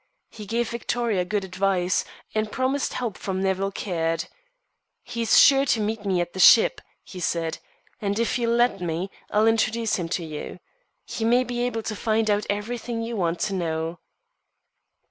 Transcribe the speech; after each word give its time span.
He 0.31 0.47
gave 0.47 0.71
Victoria 0.71 1.23
good 1.23 1.43
advice, 1.45 2.03
and 2.33 2.51
promised 2.51 2.93
help 2.93 3.19
from 3.19 3.39
Nevill 3.43 3.71
Caird. 3.71 4.29
"He's 5.03 5.37
sure 5.37 5.63
to 5.65 5.79
meet 5.79 6.05
me 6.05 6.19
at 6.21 6.33
the 6.33 6.39
ship," 6.39 6.81
he 7.03 7.19
said, 7.19 7.59
"and 8.01 8.17
if 8.17 8.39
you'll 8.39 8.55
let 8.55 8.81
me, 8.81 9.11
I'll 9.29 9.45
introduce 9.45 9.97
him 9.97 10.09
to 10.17 10.25
you. 10.25 10.57
He 11.05 11.23
may 11.23 11.43
be 11.43 11.61
able 11.61 11.83
to 11.83 11.95
find 11.95 12.31
out 12.31 12.47
everything 12.49 13.03
you 13.03 13.15
want 13.15 13.39
to 13.41 13.53
know." 13.53 13.99